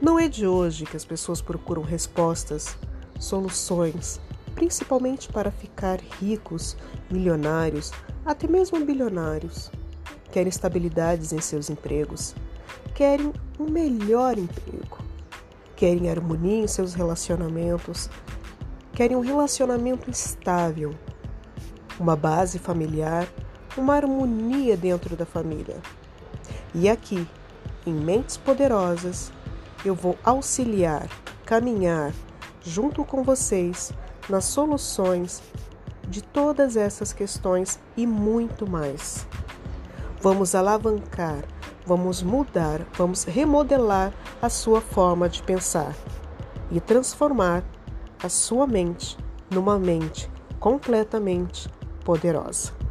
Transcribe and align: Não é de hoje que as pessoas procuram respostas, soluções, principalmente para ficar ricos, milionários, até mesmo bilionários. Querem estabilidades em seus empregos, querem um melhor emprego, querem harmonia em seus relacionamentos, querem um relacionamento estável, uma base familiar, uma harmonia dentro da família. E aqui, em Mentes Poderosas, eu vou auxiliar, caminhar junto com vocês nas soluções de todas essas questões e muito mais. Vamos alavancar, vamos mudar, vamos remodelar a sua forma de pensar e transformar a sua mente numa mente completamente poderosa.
Não 0.00 0.18
é 0.18 0.28
de 0.28 0.46
hoje 0.46 0.84
que 0.84 0.96
as 0.96 1.06
pessoas 1.06 1.40
procuram 1.40 1.80
respostas, 1.80 2.76
soluções, 3.18 4.20
principalmente 4.54 5.26
para 5.26 5.50
ficar 5.50 5.98
ricos, 6.20 6.76
milionários, 7.10 7.92
até 8.22 8.46
mesmo 8.46 8.84
bilionários. 8.84 9.70
Querem 10.30 10.50
estabilidades 10.50 11.32
em 11.32 11.40
seus 11.40 11.70
empregos, 11.70 12.34
querem 12.94 13.32
um 13.58 13.70
melhor 13.70 14.36
emprego, 14.36 14.98
querem 15.74 16.10
harmonia 16.10 16.64
em 16.64 16.68
seus 16.68 16.92
relacionamentos, 16.92 18.10
querem 18.92 19.16
um 19.16 19.20
relacionamento 19.20 20.10
estável, 20.10 20.94
uma 21.98 22.14
base 22.14 22.58
familiar, 22.58 23.26
uma 23.78 23.94
harmonia 23.94 24.76
dentro 24.76 25.16
da 25.16 25.24
família. 25.24 25.78
E 26.74 26.86
aqui, 26.86 27.26
em 27.86 27.94
Mentes 27.94 28.36
Poderosas, 28.36 29.32
eu 29.86 29.94
vou 29.94 30.18
auxiliar, 30.24 31.08
caminhar 31.44 32.12
junto 32.60 33.04
com 33.04 33.22
vocês 33.22 33.92
nas 34.28 34.44
soluções 34.44 35.40
de 36.08 36.20
todas 36.22 36.76
essas 36.76 37.12
questões 37.12 37.78
e 37.96 38.04
muito 38.04 38.68
mais. 38.68 39.26
Vamos 40.20 40.56
alavancar, 40.56 41.44
vamos 41.86 42.20
mudar, 42.20 42.80
vamos 42.96 43.22
remodelar 43.22 44.12
a 44.42 44.48
sua 44.48 44.80
forma 44.80 45.28
de 45.28 45.40
pensar 45.42 45.94
e 46.70 46.80
transformar 46.80 47.62
a 48.20 48.28
sua 48.28 48.66
mente 48.66 49.16
numa 49.48 49.78
mente 49.78 50.28
completamente 50.58 51.68
poderosa. 52.04 52.85